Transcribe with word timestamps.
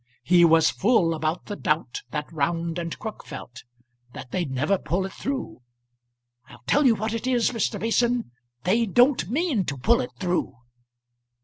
He 0.23 0.43
was 0.43 0.71
full 0.71 1.13
about 1.13 1.45
the 1.45 1.55
doubt 1.55 2.01
that 2.09 2.31
Round 2.33 2.79
and 2.79 2.97
Crook 2.97 3.23
felt 3.23 3.61
that 4.15 4.31
they'd 4.31 4.49
never 4.49 4.79
pull 4.79 5.05
it 5.05 5.13
through. 5.13 5.61
I'll 6.49 6.63
tell 6.65 6.87
you 6.87 6.95
what 6.95 7.13
it 7.13 7.27
is, 7.27 7.51
Mr. 7.51 7.79
Mason, 7.79 8.31
they 8.63 8.87
don't 8.87 9.29
mean 9.29 9.63
to 9.65 9.77
pull 9.77 10.01
it 10.01 10.09
through." 10.19 10.55